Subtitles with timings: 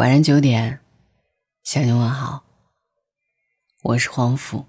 [0.00, 0.80] 晚上九点，
[1.62, 2.42] 向你问好。
[3.82, 4.64] 我是黄甫。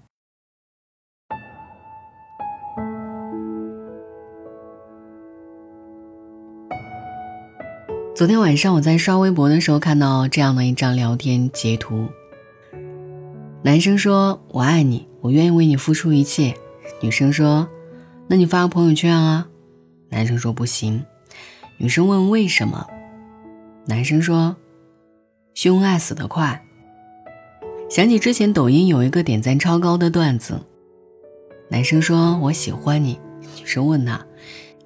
[8.14, 12.10] 昨天晚上我在刷微博的时候，看到这样的一张聊天截图。
[13.62, 16.54] 男生说：“我爱你，我愿意为你付出一切。”
[17.00, 17.66] 女生说
[18.28, 19.48] ：“那你发个朋友圈啊。”
[20.12, 21.02] 男生说：“不行。”
[21.80, 22.86] 女生问：“为什么？”
[23.88, 24.54] 男生说。
[25.54, 26.64] 秀恩爱死得快。
[27.88, 30.58] 想起之前抖音有一个点赞超高的段子，
[31.68, 33.20] 男生说：“我喜欢你。”
[33.60, 34.24] 女生问他：“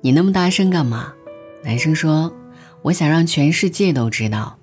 [0.01, 1.13] 你那么大声干嘛？”
[1.63, 2.35] 男生说
[2.83, 4.59] ：“我想让全世界都知道。”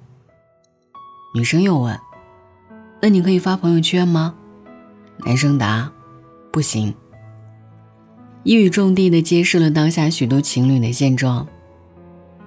[1.33, 1.97] 女生又问
[3.01, 4.35] ：“那你可以发朋友圈吗？”
[5.25, 5.89] 男生答
[6.51, 6.93] ：“不行。”
[8.43, 11.47] 一语中的的揭示了当下许多情侣的现状。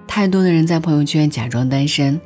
[0.07, 2.21] 太多的人在朋友圈假装单身。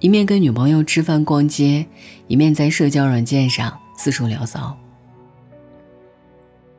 [0.00, 1.84] 一面跟女朋友吃饭逛街，
[2.28, 4.76] 一面在社交软件上四处聊骚。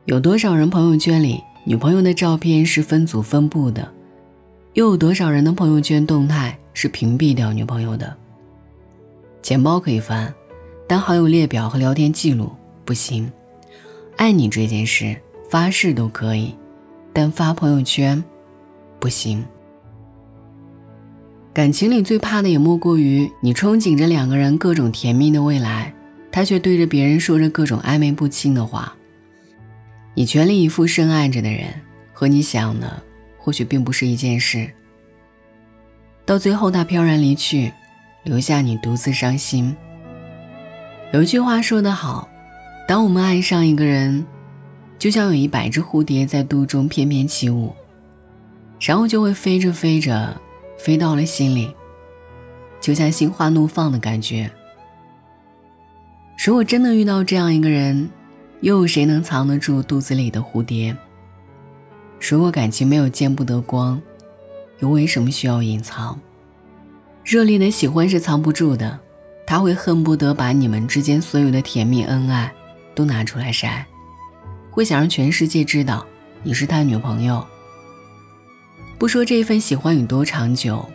[0.06, 3.86] 有多少人朋友圈里女朋友的照片是分组分布的？
[4.72, 8.16] 又有多少人的朋友圈动态是屏蔽掉女朋友的？
[9.42, 10.32] 钱包可以翻，
[10.86, 12.50] 但好友列表和聊天记录
[12.86, 13.30] 不行。
[14.16, 15.14] 爱你这件事
[15.50, 16.54] 发誓都可以，
[17.12, 18.22] 但发朋友圈
[18.98, 19.44] 不行。
[21.52, 25.92] 感情里最怕的也莫过于你憧憬着两个人各种甜蜜的未来，
[26.30, 28.94] 他却对着别人说着各种暧昧不清的话。
[30.14, 31.66] 你全力以赴深爱着的人，
[32.12, 33.02] 和你想的
[33.36, 34.70] 或许并不是一件事。
[36.24, 37.72] 到最后他飘然离去，
[38.22, 39.76] 留下你独自伤心。
[41.12, 42.28] 有一句话说得好，
[42.86, 44.24] 当我们爱上一个人，
[45.00, 47.74] 就像有一百只蝴蝶在肚中翩翩起舞，
[48.78, 50.40] 然后就会飞着飞着。
[50.82, 51.74] 飞到了心里，
[52.80, 54.50] 就像心花怒放的感觉。
[56.42, 58.08] 如果真的遇到这样一个人，
[58.62, 60.96] 又有谁能藏得住肚子里的蝴蝶？
[62.18, 64.00] 如果感情没有见不得光，
[64.78, 66.18] 又为什么需要隐藏？
[67.24, 68.98] 热烈的喜欢是藏不住的，
[69.46, 72.50] 他会恨不得把你们之间所有的甜蜜恩爱
[72.94, 73.86] 都拿出来晒，
[74.70, 76.06] 会想让全世界知道
[76.42, 77.46] 你是他女朋友。
[79.00, 80.86] 不说这份喜欢有多长久，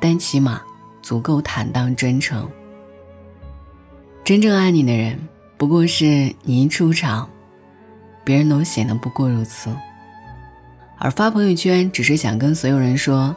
[0.00, 0.60] 但起码
[1.02, 2.50] 足够坦荡真诚。
[4.24, 5.16] 真正爱你的人，
[5.56, 7.30] 不过是你一出场，
[8.24, 9.70] 别人都显得不过如此。
[10.98, 13.32] 而发朋友圈，只是想跟所有人说，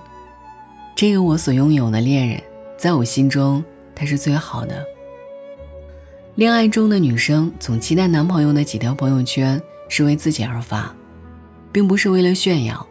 [0.96, 2.42] 这个我所拥有的恋人，
[2.80, 3.64] 在我心中
[3.94, 4.84] 他是最好的。
[6.34, 10.92] 恋爱中的女生总期待男朋友的几条朋友圈是为自己而发，
[11.72, 12.84] 并不是为了炫耀。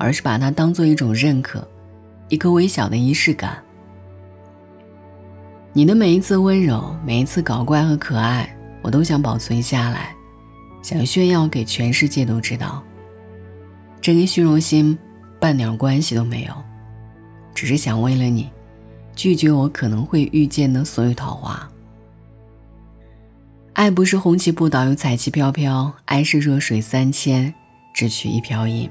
[0.00, 1.68] 而是把它当做一种认可，
[2.30, 3.62] 一个微小的仪式感。
[5.74, 8.48] 你的每一次温柔，每一次搞怪和可爱，
[8.80, 10.16] 我都想保存下来，
[10.82, 12.82] 想炫耀给全世界都知道。
[14.00, 14.98] 这跟虚荣心
[15.38, 16.54] 半点关系都没有，
[17.54, 18.48] 只是想为了你，
[19.14, 21.68] 拒绝我可能会遇见的所有桃花。
[23.74, 27.52] 爱不是红旗不倒又彩旗飘飘，爱是弱水三千，
[27.94, 28.90] 只取一瓢饮。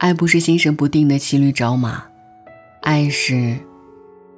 [0.00, 2.02] 爱不是心神不定的骑驴找马，
[2.80, 3.54] 爱是，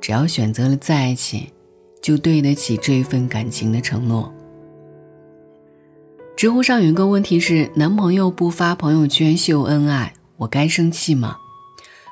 [0.00, 1.52] 只要选择了在一起，
[2.02, 4.34] 就对得起这份感情的承诺。
[6.36, 11.36] 知乎上有一个问题是：男朋友不发朋友圈秀恩爱，我该生气吗？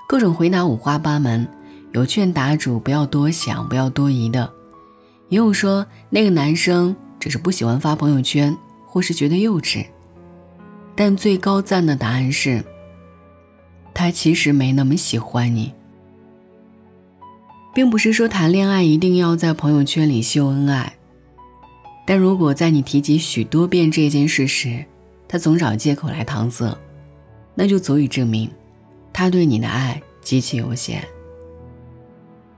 [0.06, 1.49] 各种回答五花八门，
[1.91, 4.49] 有劝答主不要多想、不要多疑的，
[5.28, 8.56] 也有说那个男生只是不喜欢发朋友圈，
[8.87, 9.84] 或是觉得幼稚。
[10.94, 12.65] 但最高赞的答案是。
[13.93, 15.73] 他其实没那么喜欢你，
[17.75, 20.95] 并不是说谈恋爱一定要在朋友圈里秀恩爱，
[22.06, 24.84] 但如果在你提及许多遍这件事时，
[25.28, 26.77] 他总找借口来搪塞，
[27.55, 28.51] 那就足以证明，
[29.12, 31.07] 他对你的爱极其有限。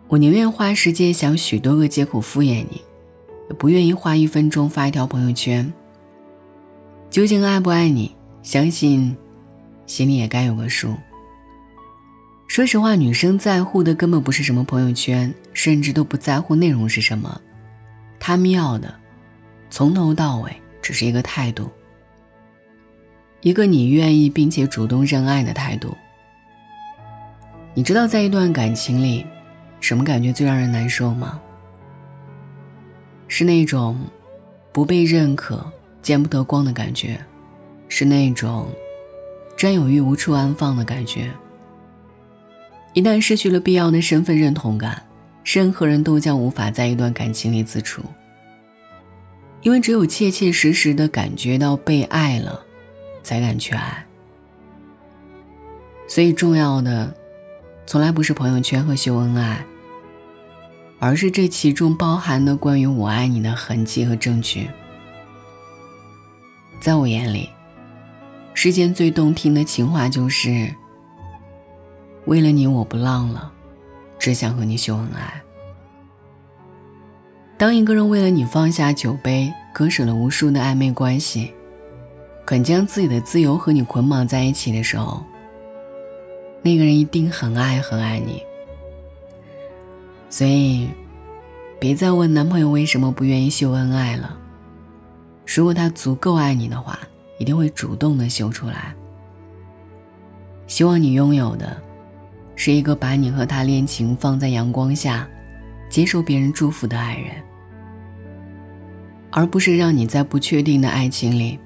[0.09, 2.83] 我宁愿花时间想许多个借口敷衍你，
[3.49, 5.73] 也不愿意花一分钟发一条朋友圈。
[7.11, 9.17] 究竟爱不爱你，相信
[9.87, 10.95] 心里也该有个数。
[12.53, 17.41] 说实话，女生在乎的根本不是什么朋友圈，甚至都不在乎内容是什么。
[18.21, 18.95] 她们要的，
[19.71, 21.71] 从头到尾只是一个态度，
[23.41, 25.97] 一个你愿意并且主动认爱的态度。
[27.73, 29.25] 你知道，在一段感情里，
[29.81, 31.41] 什么感觉最让人难受吗？
[33.29, 33.99] 是那种
[34.73, 35.73] 不被认可、
[36.03, 37.19] 见不得光的感觉，
[37.89, 38.69] 是那种
[39.57, 41.31] 占有欲无处安放的感觉。
[42.95, 45.03] 一旦失去了必要的身份认同感，
[45.45, 48.03] 任何人都将无法在一段感情里自处。
[49.63, 52.61] 因为只有切切实实的感觉到被爱了，
[53.23, 54.05] 才敢去爱。
[56.09, 57.15] 所以重要的，
[57.87, 59.65] 从来不是朋友圈和秀恩爱，
[60.99, 64.69] 而是这其中包含的关于我爱你的痕迹和证据。
[66.81, 67.49] 在我眼里，
[68.53, 70.75] 世间最动听的情话就是
[72.27, 73.53] ：“为了你，我不浪了，
[74.19, 75.43] 只想和你秀恩爱。”
[77.59, 81.53] 当一个人为了你放下酒杯，割舍了无数的暧昧关系，
[82.45, 85.23] 肯将自己的自由和你捆绑在一起的时候，
[86.61, 88.43] 那个人一定很爱很爱你。
[90.29, 90.89] 所以，
[91.79, 94.37] 别再问男朋友为什么不愿意秀恩爱了。
[95.47, 96.99] 如果他足够爱你的话，
[97.39, 98.95] 一定会主动的秀出来。
[100.67, 101.77] 希望你拥有的，
[102.55, 105.29] 是一个把你和他恋情放在阳光下，
[105.89, 107.35] 接受别人祝福的爱人。
[109.31, 111.59] 而不是让你在不确定的爱情里，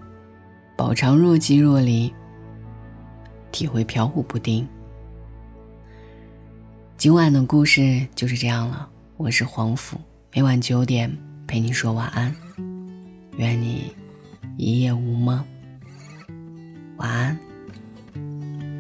[0.77, 2.15] 饱尝若即若离，
[3.51, 4.67] 体会飘忽不定。
[6.97, 8.89] 今晚的故事就是这样了。
[9.17, 9.99] 我是黄甫，
[10.33, 11.11] 每晚九点
[11.47, 12.35] 陪你说晚安，
[13.37, 13.93] 愿你
[14.57, 15.45] 一夜无梦。
[16.99, 17.46] 晚安。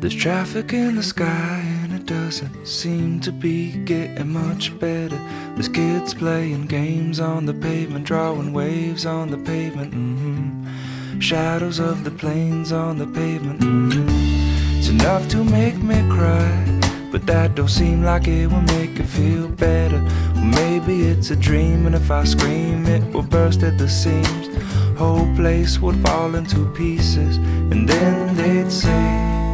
[0.07, 5.19] There's traffic in the sky and it doesn't seem to be getting much better.
[5.55, 9.93] There's kids playing games on the pavement, drawing waves on the pavement.
[9.93, 11.19] Mm-hmm.
[11.19, 13.59] Shadows of the planes on the pavement.
[13.59, 14.79] Mm-hmm.
[14.79, 16.65] It's enough to make me cry,
[17.11, 20.01] but that don't seem like it will make it feel better.
[20.37, 24.57] Well, maybe it's a dream, and if I scream, it will burst at the seams.
[24.97, 27.39] Whole place would fall into pieces,
[27.73, 29.46] and then they'd say.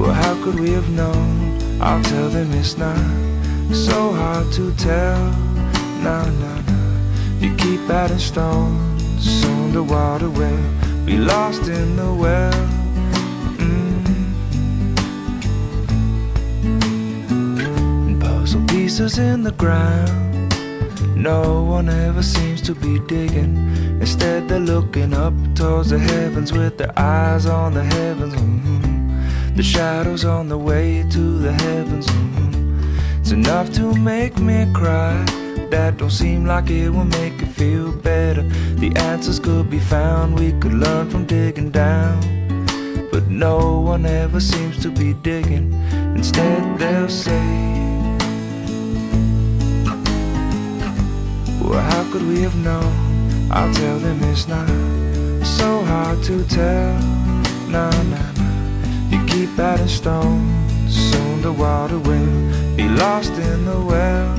[0.00, 1.60] Well, how could we have known?
[1.78, 2.96] I'll tell them it's not
[3.70, 5.30] so hard to tell.
[6.02, 6.96] Nah, nah, nah.
[7.38, 9.02] You keep adding stones,
[9.42, 10.70] soon the water will
[11.04, 12.50] be lost in the well.
[13.58, 14.00] Mm.
[18.22, 20.54] Puzzle pieces in the ground.
[21.14, 23.54] No one ever seems to be digging.
[24.00, 28.34] Instead, they're looking up towards the heavens with their eyes on the heavens.
[28.34, 28.89] Mm-hmm.
[29.56, 32.06] The shadows on the way to the heavens.
[32.06, 33.20] Mm-hmm.
[33.20, 35.24] It's enough to make me cry.
[35.70, 38.42] That don't seem like it will make it feel better.
[38.42, 42.20] The answers could be found, we could learn from digging down.
[43.12, 45.72] But no one ever seems to be digging.
[46.16, 47.46] Instead, they'll say,
[51.62, 53.48] Well, how could we have known?
[53.52, 54.66] I'll tell them it's not
[55.44, 56.98] so hard to tell.
[57.68, 58.39] Nah, nah, nah.
[59.10, 64.36] You keep adding stones, soon the water will be lost in the well.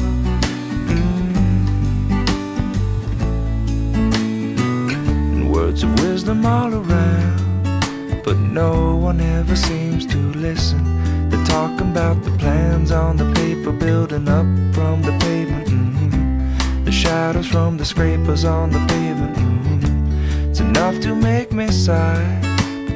[5.37, 5.49] Mm.
[5.49, 11.29] Words of wisdom all around, but no one ever seems to listen.
[11.29, 15.67] They're talking about the plans on the paper, building up from the pavement.
[15.67, 16.85] Mm-hmm.
[16.85, 19.35] The shadows from the scrapers on the pavement.
[19.35, 20.49] Mm-hmm.
[20.49, 22.50] It's enough to make me sigh.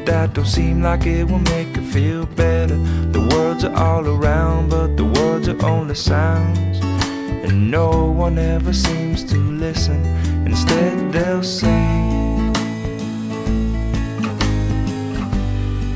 [0.06, 2.78] That don't seem like it will make it feel better.
[3.12, 6.80] The words are all around, but the words are only sounds.
[7.46, 10.06] And no one ever seems to listen.
[10.46, 12.06] Instead, they'll say,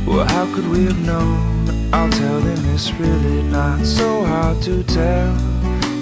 [0.07, 1.93] Well, how could we have known?
[1.93, 5.33] I'll tell them it's really not so hard to tell.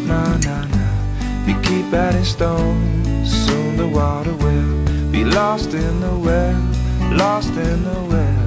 [0.05, 1.41] Nah, nah, nah.
[1.41, 6.61] If you keep adding stones, soon the water will be lost in the well,
[7.15, 8.46] lost in the well.